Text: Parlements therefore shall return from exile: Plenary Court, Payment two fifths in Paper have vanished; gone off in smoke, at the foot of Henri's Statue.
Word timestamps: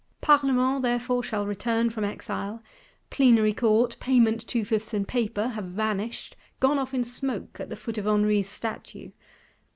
Parlements 0.19 0.81
therefore 0.81 1.21
shall 1.21 1.45
return 1.45 1.91
from 1.91 2.03
exile: 2.03 2.63
Plenary 3.11 3.53
Court, 3.53 3.97
Payment 3.99 4.47
two 4.47 4.65
fifths 4.65 4.95
in 4.95 5.05
Paper 5.05 5.49
have 5.49 5.65
vanished; 5.69 6.35
gone 6.59 6.79
off 6.79 6.95
in 6.95 7.03
smoke, 7.03 7.59
at 7.59 7.69
the 7.69 7.75
foot 7.75 7.99
of 7.99 8.07
Henri's 8.07 8.49
Statue. 8.49 9.11